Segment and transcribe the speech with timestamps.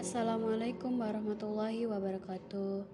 [0.00, 2.88] Assalamualaikum warahmatullahi wabarakatuh.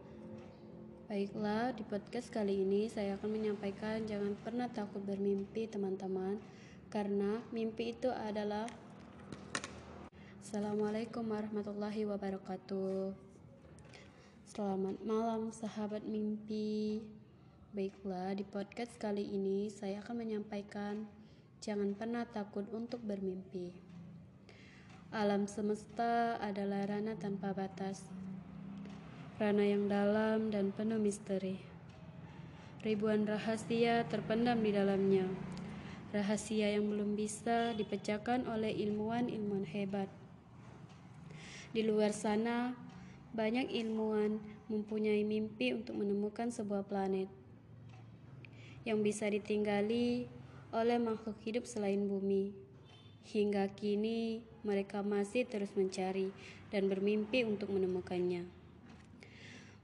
[1.06, 6.42] Baiklah, di podcast kali ini saya akan menyampaikan jangan pernah takut bermimpi, teman-teman,
[6.90, 8.66] karena mimpi itu adalah
[10.42, 13.14] Assalamualaikum warahmatullahi wabarakatuh.
[14.42, 16.98] Selamat malam, sahabat mimpi.
[17.70, 21.06] Baiklah, di podcast kali ini saya akan menyampaikan
[21.62, 23.87] jangan pernah takut untuk bermimpi.
[25.08, 28.04] Alam semesta adalah ranah tanpa batas,
[29.40, 31.56] ranah yang dalam dan penuh misteri.
[32.84, 35.24] Ribuan rahasia terpendam di dalamnya,
[36.12, 40.12] rahasia yang belum bisa dipecahkan oleh ilmuwan-ilmuwan hebat.
[41.72, 42.76] Di luar sana,
[43.32, 44.36] banyak ilmuwan
[44.68, 47.32] mempunyai mimpi untuk menemukan sebuah planet
[48.84, 50.28] yang bisa ditinggali
[50.68, 52.52] oleh makhluk hidup selain bumi.
[53.24, 56.30] Hingga kini, mereka masih terus mencari
[56.68, 58.44] dan bermimpi untuk menemukannya.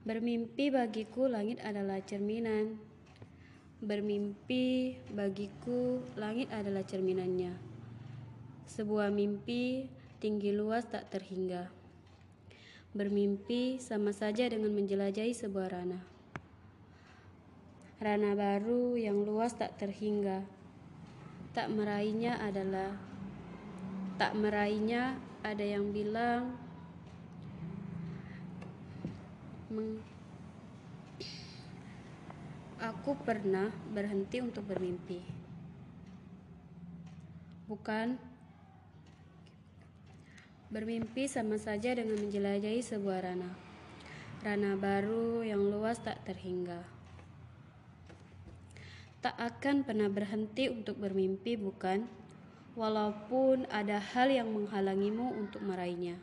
[0.05, 2.77] Bermimpi bagiku, langit adalah cerminan.
[3.81, 7.57] Bermimpi bagiku, langit adalah cerminannya.
[8.69, 9.89] Sebuah mimpi
[10.21, 11.73] tinggi luas tak terhingga.
[12.93, 16.03] Bermimpi sama saja dengan menjelajahi sebuah ranah.
[17.97, 20.45] Ranah baru yang luas tak terhingga.
[21.57, 23.14] Tak meraihnya adalah
[24.15, 26.55] tak meraihnya ada yang bilang
[32.79, 35.19] aku pernah berhenti untuk bermimpi.
[37.65, 38.15] Bukan?
[40.71, 43.65] Bermimpi sama saja dengan menjelajahi sebuah ranah
[44.45, 46.85] ranah baru yang luas tak terhingga.
[49.25, 52.05] Tak akan pernah berhenti untuk bermimpi bukan
[52.75, 56.19] walaupun ada hal yang menghalangimu untuk meraihnya.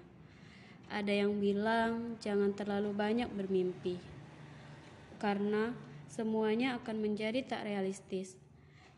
[0.93, 3.97] Ada yang bilang jangan terlalu banyak bermimpi,
[5.17, 5.73] karena
[6.13, 8.37] semuanya akan menjadi tak realistis.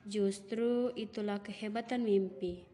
[0.02, 2.66] Justru itulah kehebatan mimpi.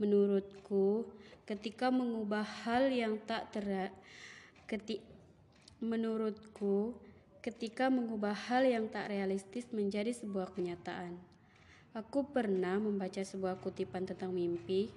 [0.00, 1.06] Menurutku,
[1.44, 3.92] ketika mengubah hal yang tak ter
[4.64, 5.04] keti
[5.84, 6.96] menurutku,
[7.44, 11.33] ketika mengubah hal yang tak realistis menjadi sebuah kenyataan.
[11.94, 14.90] Aku pernah membaca sebuah kutipan tentang mimpi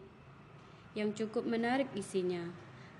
[0.98, 2.42] yang cukup menarik isinya.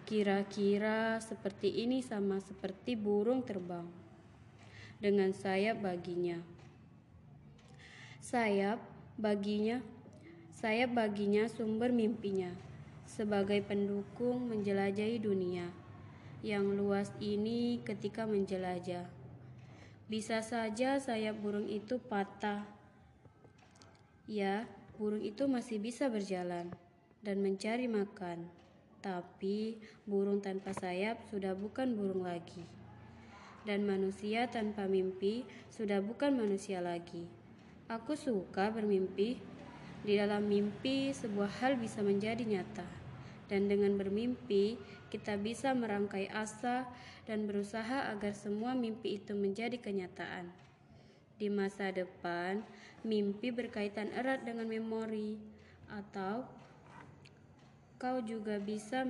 [0.06, 3.90] Kira-kira seperti ini sama seperti burung terbang
[5.02, 6.38] dengan sayap baginya.
[8.22, 8.78] Sayap
[9.18, 9.82] baginya,
[10.54, 12.54] sayap baginya sumber mimpinya
[13.10, 15.74] sebagai pendukung menjelajahi dunia
[16.46, 19.10] yang luas ini ketika menjelajah.
[20.06, 22.77] Bisa saja sayap burung itu patah
[24.28, 24.68] Ya,
[25.00, 26.68] burung itu masih bisa berjalan
[27.24, 28.44] dan mencari makan.
[29.00, 32.68] Tapi burung tanpa sayap sudah bukan burung lagi.
[33.64, 37.24] Dan manusia tanpa mimpi sudah bukan manusia lagi.
[37.88, 39.40] Aku suka bermimpi.
[40.04, 42.84] Di dalam mimpi, sebuah hal bisa menjadi nyata.
[43.48, 44.76] Dan dengan bermimpi,
[45.08, 46.84] kita bisa merangkai asa
[47.24, 50.67] dan berusaha agar semua mimpi itu menjadi kenyataan.
[51.38, 52.66] Di masa depan,
[53.06, 55.38] mimpi berkaitan erat dengan memori
[55.86, 56.50] atau
[58.02, 59.06] kau juga bisa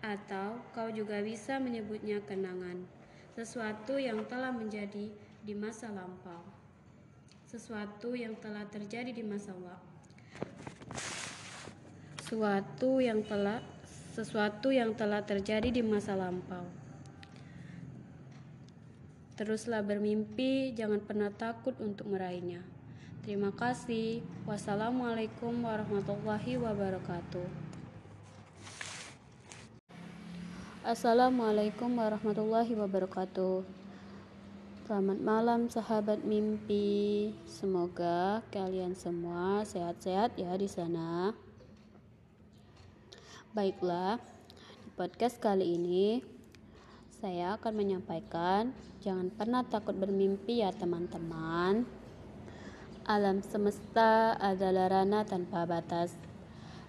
[0.00, 2.86] atau kau juga bisa menyebutnya kenangan,
[3.36, 5.10] sesuatu yang telah menjadi
[5.42, 6.46] di masa lampau.
[7.50, 9.82] Sesuatu yang telah terjadi di masa lampau.
[12.30, 13.58] Suatu yang telah
[14.14, 16.79] sesuatu yang telah terjadi di masa lampau.
[19.40, 22.60] Teruslah bermimpi, jangan pernah takut untuk meraihnya.
[23.24, 24.20] Terima kasih.
[24.44, 27.48] Wassalamualaikum warahmatullahi wabarakatuh.
[30.84, 33.64] Assalamualaikum warahmatullahi wabarakatuh.
[34.84, 37.32] Selamat malam sahabat mimpi.
[37.48, 41.32] Semoga kalian semua sehat-sehat ya di sana.
[43.56, 44.20] Baiklah,
[44.84, 46.39] di podcast kali ini
[47.20, 48.72] saya akan menyampaikan,
[49.04, 51.84] jangan pernah takut bermimpi ya teman-teman.
[53.04, 56.16] Alam semesta adalah ranah tanpa batas,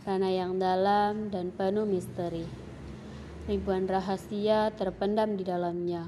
[0.07, 2.47] ranah yang dalam dan penuh misteri.
[3.51, 6.07] Ribuan rahasia terpendam di dalamnya,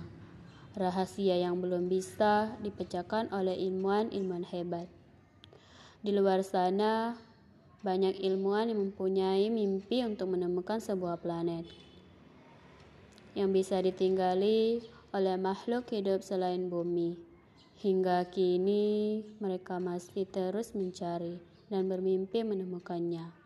[0.80, 4.88] rahasia yang belum bisa dipecahkan oleh ilmuwan-ilmuwan hebat.
[6.00, 7.20] Di luar sana,
[7.84, 11.84] banyak ilmuwan yang mempunyai mimpi untuk menemukan sebuah planet
[13.34, 17.18] yang bisa ditinggali oleh makhluk hidup selain bumi.
[17.82, 23.44] Hingga kini mereka masih terus mencari dan bermimpi menemukannya.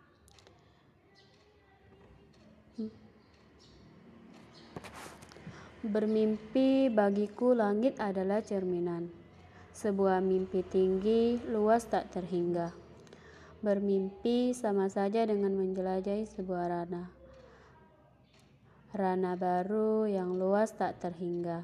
[5.88, 9.07] Bermimpi bagiku langit adalah cerminan
[9.72, 12.75] Sebuah mimpi tinggi, luas tak terhingga
[13.63, 17.07] Bermimpi sama saja dengan menjelajahi sebuah ranah
[18.98, 21.62] Ranah baru yang luas tak terhingga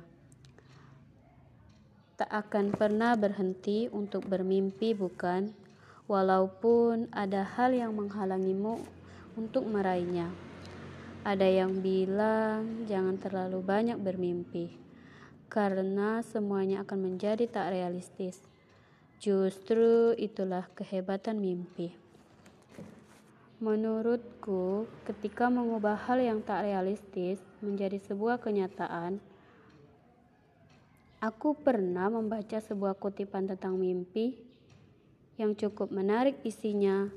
[2.14, 5.50] Tak akan pernah berhenti untuk bermimpi bukan
[6.06, 8.86] Walaupun ada hal yang menghalangimu
[9.34, 10.30] untuk meraihnya
[11.24, 14.76] ada yang bilang jangan terlalu banyak bermimpi,
[15.48, 18.44] karena semuanya akan menjadi tak realistis.
[19.24, 22.03] Justru itulah kehebatan mimpi.
[23.64, 29.24] Menurutku, ketika mengubah hal yang tak realistis menjadi sebuah kenyataan,
[31.24, 34.36] aku pernah membaca sebuah kutipan tentang mimpi
[35.40, 37.08] yang cukup menarik isinya.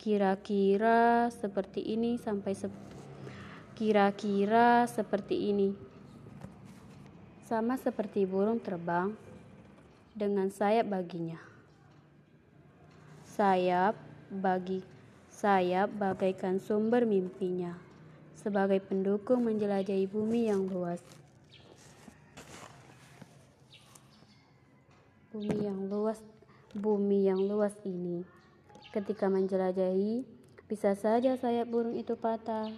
[0.00, 2.72] Kira-kira seperti ini sampai se
[3.76, 5.76] Kira-kira seperti ini.
[7.44, 9.12] Sama seperti burung terbang
[10.16, 11.36] dengan sayap baginya.
[13.28, 13.92] Sayap
[14.32, 14.93] bagi
[15.44, 17.76] sayap bagaikan sumber mimpinya
[18.32, 21.04] sebagai pendukung menjelajahi bumi yang luas.
[25.28, 26.24] Bumi yang luas,
[26.72, 28.24] bumi yang luas ini.
[28.88, 30.24] Ketika menjelajahi,
[30.64, 32.72] bisa saja sayap burung itu patah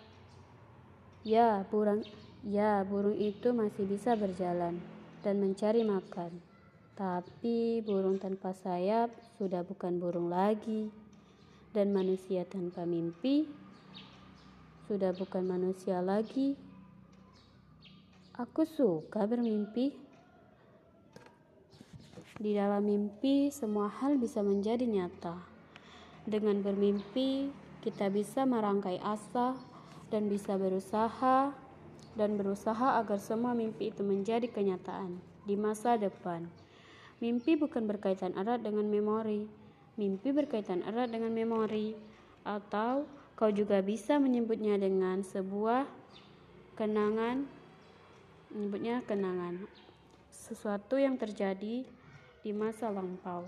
[1.22, 2.02] Ya, burung
[2.42, 4.82] ya, burung itu masih bisa berjalan
[5.22, 6.42] dan mencari makan.
[6.98, 11.05] Tapi burung tanpa sayap sudah bukan burung lagi.
[11.76, 13.44] Dan manusia tanpa mimpi
[14.88, 16.56] sudah bukan manusia lagi.
[18.40, 19.92] Aku suka bermimpi.
[22.40, 25.36] Di dalam mimpi, semua hal bisa menjadi nyata.
[26.24, 27.52] Dengan bermimpi,
[27.84, 29.56] kita bisa merangkai asa,
[30.10, 31.50] dan bisa berusaha
[32.16, 36.48] dan berusaha agar semua mimpi itu menjadi kenyataan di masa depan.
[37.20, 39.65] Mimpi bukan berkaitan erat dengan memori.
[39.96, 41.96] Mimpi berkaitan erat dengan memori
[42.44, 45.88] atau kau juga bisa menyebutnya dengan sebuah
[46.76, 47.48] kenangan
[48.52, 49.64] menyebutnya kenangan
[50.28, 51.82] sesuatu yang terjadi
[52.44, 53.42] di masa lampau.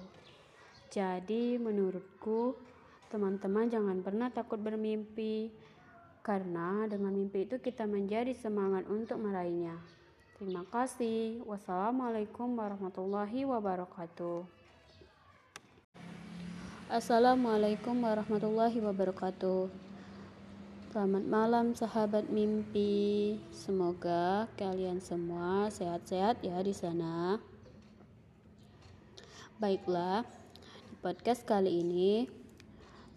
[0.89, 2.57] Jadi menurutku
[3.13, 5.53] teman-teman jangan pernah takut bermimpi
[6.25, 9.77] karena dengan mimpi itu kita menjadi semangat untuk meraihnya.
[10.37, 11.41] Terima kasih.
[11.45, 14.58] Wassalamualaikum warahmatullahi wabarakatuh.
[16.89, 19.69] Assalamualaikum warahmatullahi wabarakatuh.
[20.89, 23.37] Selamat malam sahabat mimpi.
[23.53, 27.45] Semoga kalian semua sehat-sehat ya di sana.
[29.61, 30.25] Baiklah,
[30.89, 32.25] di podcast kali ini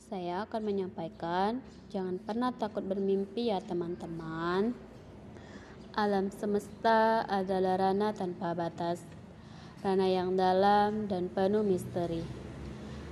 [0.04, 4.76] saya akan menyampaikan, jangan pernah takut bermimpi ya teman-teman.
[5.96, 9.00] Alam semesta adalah ranah tanpa batas,
[9.80, 12.41] ranah yang dalam dan penuh misteri.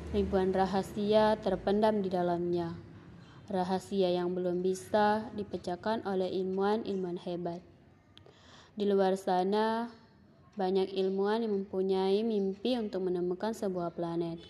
[0.10, 2.74] Ribuan rahasia terpendam di dalamnya,
[3.46, 7.62] rahasia yang belum bisa dipecahkan oleh ilmuwan-ilmuwan hebat.
[8.74, 9.86] Di luar sana,
[10.58, 14.42] banyak ilmuwan yang mempunyai mimpi untuk menemukan sebuah planet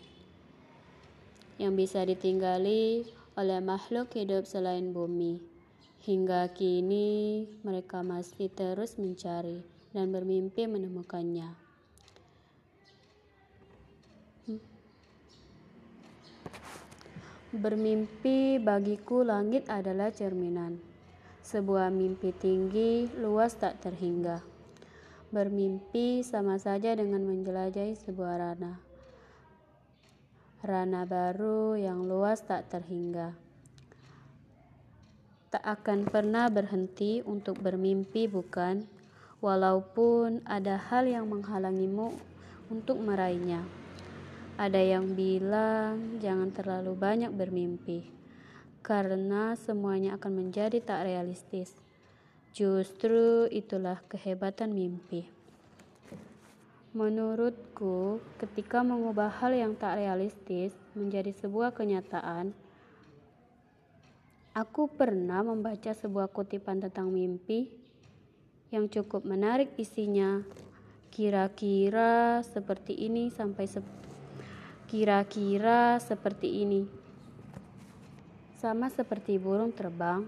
[1.60, 3.04] yang bisa ditinggali
[3.36, 5.44] oleh makhluk hidup selain bumi.
[6.08, 9.60] Hingga kini mereka masih terus mencari
[9.92, 11.69] dan bermimpi menemukannya.
[17.50, 20.78] Bermimpi bagiku langit adalah cerminan.
[21.42, 24.46] Sebuah mimpi tinggi, luas tak terhingga.
[25.34, 28.90] Bermimpi sama saja dengan menjelajahi sebuah ranah
[30.60, 33.32] ranah baru yang luas tak terhingga.
[35.50, 38.84] Tak akan pernah berhenti untuk bermimpi, bukan?
[39.40, 42.12] Walaupun ada hal yang menghalangimu
[42.68, 43.64] untuk meraihnya.
[44.60, 48.12] Ada yang bilang jangan terlalu banyak bermimpi,
[48.84, 51.72] karena semuanya akan menjadi tak realistis.
[52.52, 55.32] Justru itulah kehebatan mimpi.
[56.92, 62.52] Menurutku, ketika mengubah hal yang tak realistis menjadi sebuah kenyataan,
[64.52, 67.72] aku pernah membaca sebuah kutipan tentang mimpi
[68.76, 70.44] yang cukup menarik isinya.
[71.10, 73.66] Kira-kira seperti ini sampai
[74.90, 76.82] kira-kira seperti ini.
[78.58, 80.26] Sama seperti burung terbang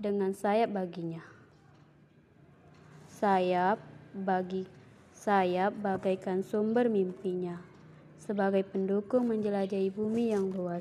[0.00, 1.22] dengan sayap baginya.
[3.06, 3.76] Sayap
[4.16, 4.80] bagi
[5.20, 7.60] Sayap bagaikan sumber mimpinya,
[8.24, 10.80] sebagai pendukung menjelajahi bumi yang luas.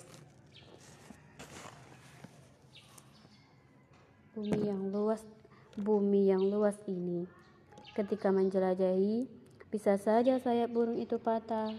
[4.31, 5.27] Bumi yang luas,
[5.75, 7.27] bumi yang luas ini.
[7.91, 9.27] Ketika menjelajahi,
[9.67, 11.75] bisa saja sayap burung itu patah.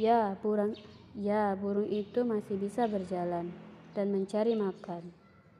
[0.00, 0.72] Ya, burung
[1.12, 3.52] ya, burung itu masih bisa berjalan
[3.92, 5.12] dan mencari makan.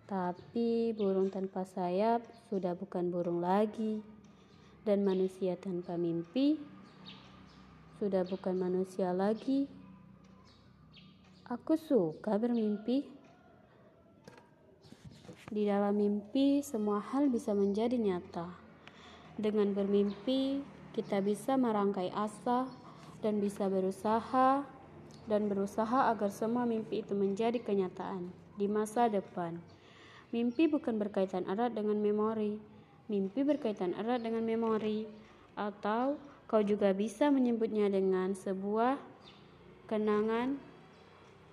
[0.09, 4.01] Tapi burung tanpa sayap sudah bukan burung lagi.
[4.81, 6.57] Dan manusia tanpa mimpi
[8.01, 9.69] sudah bukan manusia lagi.
[11.45, 13.05] Aku suka bermimpi.
[15.53, 18.49] Di dalam mimpi, semua hal bisa menjadi nyata.
[19.37, 20.65] Dengan bermimpi,
[20.97, 22.80] kita bisa merangkai asa
[23.21, 24.65] dan bisa berusaha
[25.29, 29.57] dan berusaha agar semua mimpi itu menjadi kenyataan di masa depan.
[30.35, 32.59] Mimpi bukan berkaitan erat dengan memori.
[33.11, 35.07] Mimpi berkaitan erat dengan memori
[35.59, 38.99] atau kau juga bisa menyebutnya dengan sebuah
[39.91, 40.55] kenangan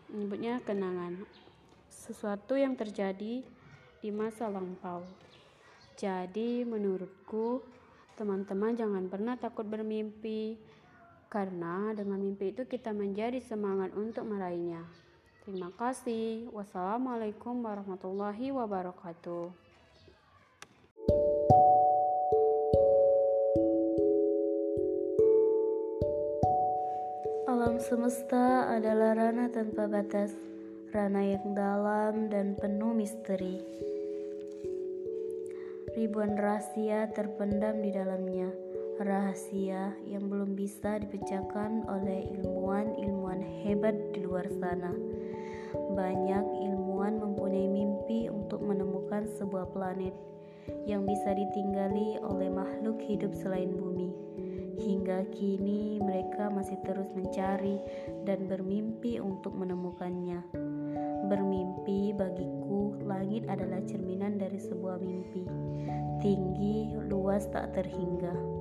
[0.08, 1.28] menyebutnya kenangan
[1.92, 3.44] sesuatu yang terjadi
[4.00, 5.04] di masa lampau.
[5.98, 7.66] Jadi, menurutku,
[8.16, 10.56] teman-teman jangan pernah takut bermimpi,
[11.28, 14.84] karena dengan mimpi itu kita menjadi semangat untuk meraihnya.
[15.48, 16.52] Terima kasih.
[16.52, 19.48] Wassalamualaikum warahmatullahi wabarakatuh.
[27.48, 30.36] Alam semesta adalah ranah tanpa batas
[30.92, 33.60] ranah yang dalam dan penuh misteri.
[35.96, 38.52] Ribuan rahasia terpendam di dalamnya,
[38.98, 44.89] rahasia yang belum bisa dipecahkan oleh ilmuwan-ilmuwan hebat di luar sana.
[45.94, 50.16] Banyak ilmuwan mempunyai mimpi untuk menemukan sebuah planet
[50.89, 54.10] yang bisa ditinggali oleh makhluk hidup selain bumi.
[54.77, 57.82] Hingga kini, mereka masih terus mencari
[58.30, 60.42] dan bermimpi untuk menemukannya.
[61.25, 65.50] Bermimpi bagiku, langit adalah cerminan dari sebuah mimpi.
[66.22, 68.57] Tinggi, luas, tak terhingga.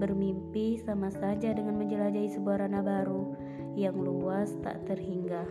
[0.00, 3.36] Bermimpi sama saja dengan menjelajahi sebuah ranah baru
[3.76, 5.44] yang luas, tak terhingga.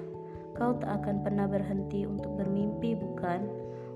[0.57, 3.45] Kau tak akan pernah berhenti untuk bermimpi, bukan?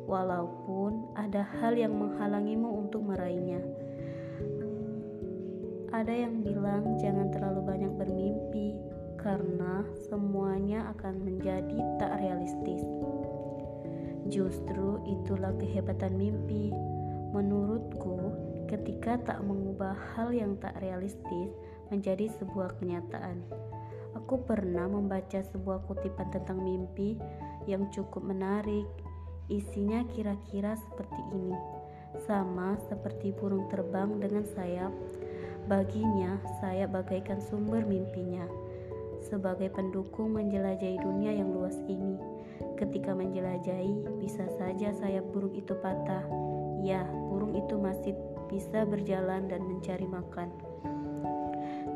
[0.05, 3.65] Walaupun ada hal yang menghalangimu untuk meraihnya.
[5.89, 8.77] Ada yang bilang jangan terlalu banyak bermimpi,
[9.17, 12.85] karena semuanya akan menjadi tak realistis.
[14.29, 16.69] Justru itulah kehebatan mimpi.
[17.33, 18.19] Menurutku,
[18.69, 21.51] ketika tak mengubah hal yang tak realistis
[21.89, 23.43] menjadi sebuah kenyataan.
[24.13, 27.17] Aku pernah membaca sebuah kutipan tentang mimpi
[27.65, 28.85] yang cukup menarik.
[29.49, 31.57] Isinya kira-kira seperti ini.
[32.29, 34.93] Sama seperti burung terbang dengan sayap,
[35.65, 38.45] baginya sayap bagaikan sumber mimpinya
[39.23, 42.19] sebagai pendukung menjelajahi dunia yang luas ini.
[42.75, 46.27] Ketika menjelajahi, bisa saja sayap burung itu patah.
[46.83, 48.13] Ya, burung itu masih
[48.53, 50.53] bisa berjalan dan mencari makan.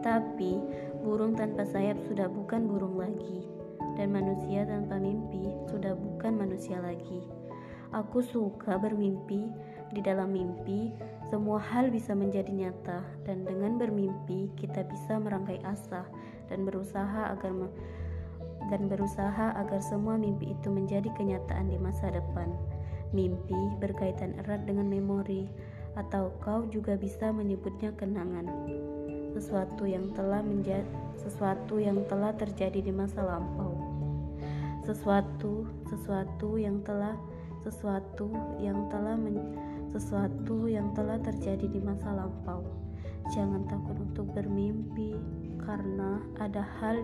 [0.02, 0.58] Tapi,
[1.06, 3.46] burung tanpa sayap sudah bukan burung lagi,
[3.94, 7.22] dan manusia tanpa mimpi sudah bukan manusia lagi.
[7.94, 9.46] Aku suka bermimpi.
[9.88, 10.92] Di dalam mimpi,
[11.32, 16.04] semua hal bisa menjadi nyata, dan dengan bermimpi, kita bisa merangkai asa
[16.52, 17.56] dan berusaha agar
[18.68, 22.52] dan berusaha agar semua mimpi itu menjadi kenyataan di masa depan.
[23.16, 25.48] Mimpi berkaitan erat dengan memori,
[25.98, 28.46] atau kau juga bisa menyebutnya kenangan.
[29.34, 30.86] Sesuatu yang telah menjadi
[31.18, 33.74] sesuatu yang telah terjadi di masa lampau.
[34.86, 37.18] Sesuatu, sesuatu yang telah
[37.66, 39.58] sesuatu yang telah men,
[39.92, 42.64] sesuatu yang telah terjadi di masa lampau.
[43.36, 45.20] Jangan takut untuk bermimpi
[45.60, 47.04] karena ada hal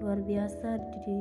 [0.00, 1.20] luar biasa di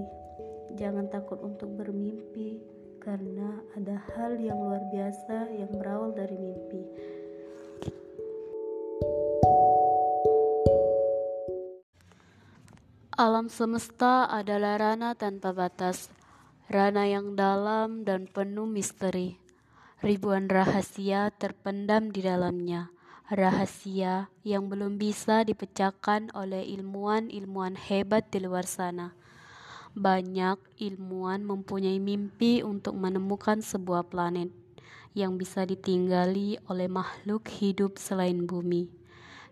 [0.79, 2.63] jangan takut untuk bermimpi
[3.03, 6.81] karena ada hal yang luar biasa yang berawal dari mimpi.
[13.13, 16.09] Alam semesta adalah ranah tanpa batas,
[16.71, 19.37] ranah yang dalam dan penuh misteri.
[20.01, 22.89] Ribuan rahasia terpendam di dalamnya
[23.33, 29.15] rahasia yang belum bisa dipecahkan oleh ilmuwan-ilmuwan hebat di luar sana.
[29.93, 34.49] Banyak ilmuwan mempunyai mimpi untuk menemukan sebuah planet
[35.13, 38.89] yang bisa ditinggali oleh makhluk hidup selain bumi.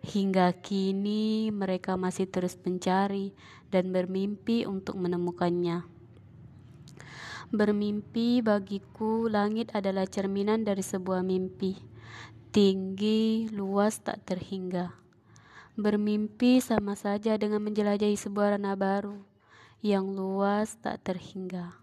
[0.01, 3.37] Hingga kini, mereka masih terus mencari
[3.69, 5.85] dan bermimpi untuk menemukannya.
[7.53, 11.77] Bermimpi bagiku, langit adalah cerminan dari sebuah mimpi
[12.51, 14.91] tinggi, luas tak terhingga.
[15.79, 19.30] Bermimpi sama saja dengan menjelajahi sebuah ranah baru
[19.81, 21.75] yang luas tak terhingga.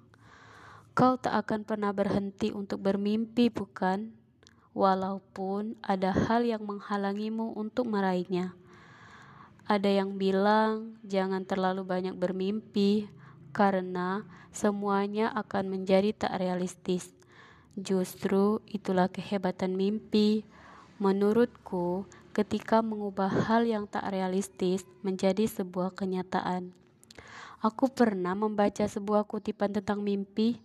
[0.95, 4.19] Kau tak akan pernah berhenti untuk bermimpi, bukan?
[4.79, 8.55] walaupun ada hal yang menghalangimu untuk meraihnya.
[9.67, 13.11] Ada yang bilang jangan terlalu banyak bermimpi
[13.51, 14.23] karena
[14.55, 17.11] semuanya akan menjadi tak realistis.
[17.75, 20.47] Justru itulah kehebatan mimpi.
[20.99, 26.75] Menurutku, ketika mengubah hal yang tak realistis menjadi sebuah kenyataan.
[27.59, 30.63] Aku pernah membaca sebuah kutipan tentang mimpi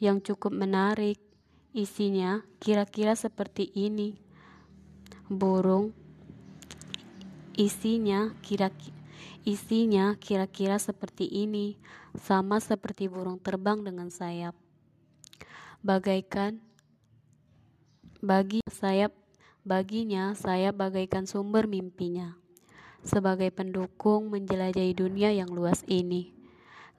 [0.00, 1.20] yang cukup menarik.
[1.74, 4.16] Isinya kira-kira seperti ini.
[5.26, 6.04] Burung
[7.54, 8.66] Isinya kira
[9.46, 11.78] isinya kira-kira seperti ini,
[12.18, 14.58] sama seperti burung terbang dengan sayap.
[15.78, 16.58] Bagaikan
[18.18, 19.14] bagi sayap
[19.62, 22.34] baginya sayap bagaikan sumber mimpinya.
[23.04, 26.32] Sebagai pendukung menjelajahi dunia yang luas ini.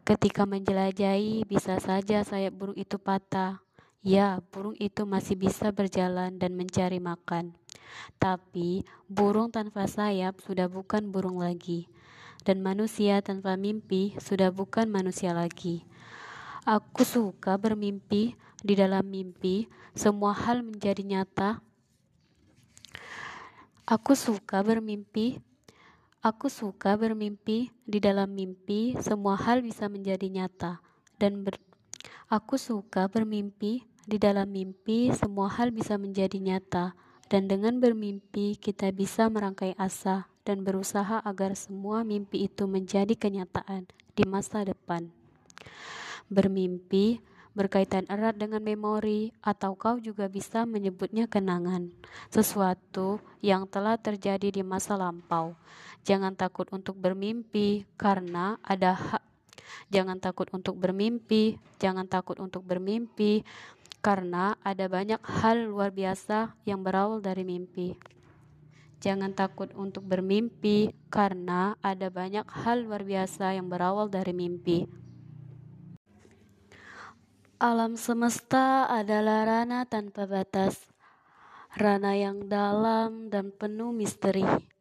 [0.06, 3.66] Ketika menjelajahi, bisa saja sayap burung itu patah.
[4.06, 7.58] Ya, burung itu masih bisa berjalan dan mencari makan.
[8.22, 11.90] Tapi burung tanpa sayap sudah bukan burung lagi,
[12.46, 15.90] dan manusia tanpa mimpi sudah bukan manusia lagi.
[16.70, 21.62] Aku suka bermimpi, di dalam mimpi semua hal menjadi nyata.
[23.86, 25.42] Aku suka bermimpi,
[26.26, 30.82] aku suka bermimpi, di dalam mimpi semua hal bisa menjadi nyata.
[31.22, 31.62] Dan ber,
[32.34, 38.94] aku suka bermimpi, di dalam mimpi semua hal bisa menjadi nyata dan dengan bermimpi, kita
[38.94, 45.10] bisa merangkai asa dan berusaha agar semua mimpi itu menjadi kenyataan di masa depan.
[46.30, 47.18] Bermimpi
[47.58, 51.88] berkaitan erat dengan memori, atau kau juga bisa menyebutnya kenangan,
[52.28, 55.56] sesuatu yang telah terjadi di masa lampau.
[56.06, 59.26] Jangan takut untuk bermimpi, karena ada hak.
[59.90, 63.42] Jangan takut untuk bermimpi, jangan takut untuk bermimpi,
[64.06, 67.98] karena ada banyak hal luar biasa yang berawal dari mimpi.
[69.02, 74.86] Jangan takut untuk bermimpi, karena ada banyak hal luar biasa yang berawal dari mimpi.
[77.58, 80.86] Alam semesta adalah rana tanpa batas,
[81.74, 84.75] rana yang dalam dan penuh misteri.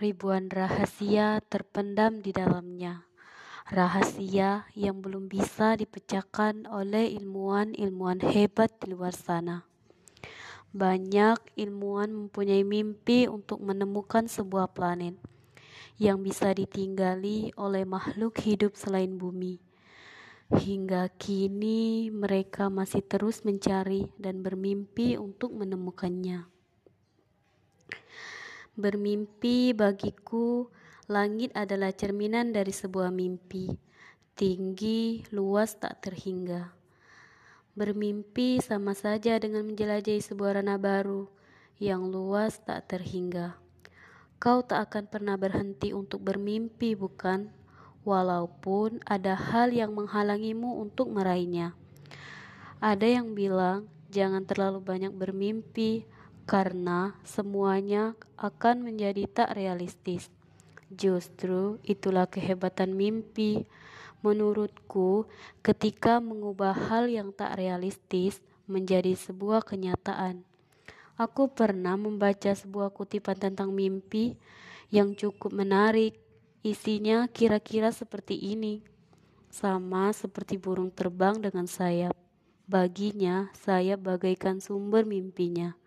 [0.00, 3.04] Ribuan rahasia terpendam di dalamnya
[3.70, 9.62] rahasia yang belum bisa dipecahkan oleh ilmuwan-ilmuwan hebat di luar sana.
[10.74, 15.14] Banyak ilmuwan mempunyai mimpi untuk menemukan sebuah planet
[16.02, 19.62] yang bisa ditinggali oleh makhluk hidup selain bumi.
[20.50, 26.49] Hingga kini mereka masih terus mencari dan bermimpi untuk menemukannya.
[28.80, 30.72] Bermimpi bagiku
[31.10, 33.66] Langit adalah cerminan dari sebuah mimpi,
[34.38, 36.70] tinggi, luas, tak terhingga.
[37.74, 41.26] Bermimpi sama saja dengan menjelajahi sebuah ranah baru
[41.82, 43.58] yang luas tak terhingga.
[44.38, 47.50] Kau tak akan pernah berhenti untuk bermimpi, bukan?
[48.06, 51.74] Walaupun ada hal yang menghalangimu untuk meraihnya.
[52.78, 56.06] Ada yang bilang, jangan terlalu banyak bermimpi,
[56.50, 60.34] karena semuanya akan menjadi tak realistis.
[60.90, 63.70] Justru itulah kehebatan mimpi.
[64.26, 65.30] Menurutku,
[65.62, 70.42] ketika mengubah hal yang tak realistis menjadi sebuah kenyataan.
[71.14, 74.34] Aku pernah membaca sebuah kutipan tentang mimpi
[74.90, 76.18] yang cukup menarik.
[76.66, 78.82] Isinya kira-kira seperti ini.
[79.54, 82.12] Sama seperti burung terbang dengan sayap.
[82.66, 85.79] Baginya, sayap bagaikan sumber mimpinya.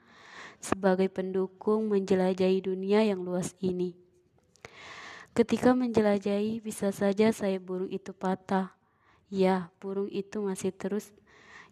[0.64, 4.00] Sebagai pendukung menjelajahi dunia yang luas ini.
[5.36, 8.72] Ketika menjelajahi, bisa saja saya burung itu patah.
[9.28, 11.12] Ya, burung itu masih terus.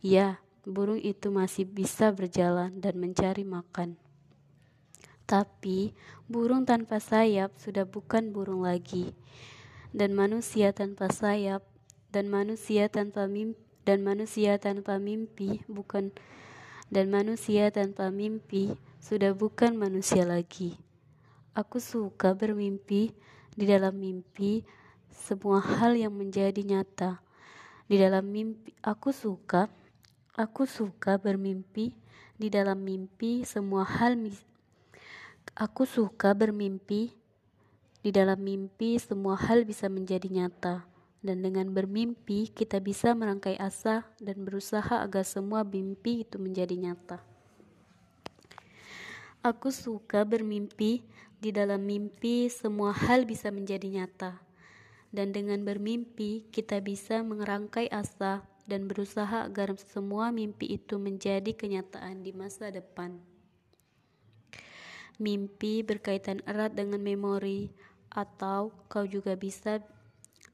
[0.04, 3.96] Ya, burung itu masih bisa berjalan dan mencari makan.
[5.24, 5.96] Tapi,
[6.28, 9.16] burung tanpa sayap sudah bukan burung lagi.
[9.96, 11.64] Dan manusia tanpa sayap
[12.12, 16.14] dan manusia tanpa mimpi dan manusia tanpa mimpi bukan
[16.92, 20.76] dan manusia tanpa mimpi sudah bukan manusia lagi.
[21.56, 23.16] Aku suka bermimpi
[23.56, 24.64] di dalam mimpi,
[25.12, 27.24] semua hal yang menjadi nyata.
[27.88, 29.68] Di dalam mimpi, aku suka,
[30.36, 31.96] aku suka bermimpi.
[32.40, 34.16] Di dalam mimpi, semua hal
[35.56, 37.12] aku suka bermimpi.
[38.02, 40.91] Di dalam mimpi, semua hal bisa menjadi nyata.
[41.22, 47.22] Dan dengan bermimpi, kita bisa merangkai asa dan berusaha agar semua mimpi itu menjadi nyata.
[49.46, 51.06] Aku suka bermimpi
[51.42, 54.38] di dalam mimpi, semua hal bisa menjadi nyata,
[55.10, 62.22] dan dengan bermimpi, kita bisa mengerangkai asa dan berusaha agar semua mimpi itu menjadi kenyataan
[62.22, 63.18] di masa depan.
[65.18, 67.74] Mimpi berkaitan erat dengan memori,
[68.14, 69.82] atau kau juga bisa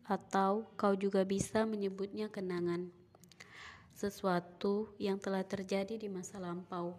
[0.07, 2.87] atau kau juga bisa menyebutnya kenangan.
[3.93, 6.95] Sesuatu yang telah terjadi di masa lampau.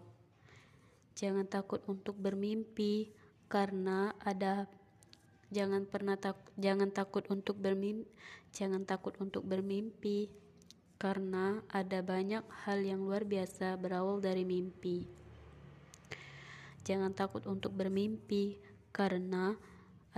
[1.16, 3.10] Jangan takut untuk bermimpi
[3.48, 4.68] karena ada
[5.48, 8.04] jangan pernah tak jangan takut untuk bermimpi
[8.52, 10.28] jangan takut untuk bermimpi
[10.98, 15.06] karena ada banyak hal yang luar biasa berawal dari mimpi.
[16.82, 18.58] Jangan takut untuk bermimpi
[18.90, 19.54] karena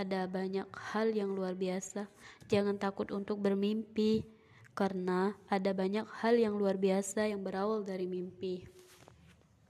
[0.00, 2.08] ada banyak hal yang luar biasa.
[2.48, 4.24] Jangan takut untuk bermimpi
[4.72, 8.69] karena ada banyak hal yang luar biasa yang berawal dari mimpi.